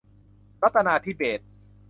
[0.61, 1.47] รัตนาธิเบศร์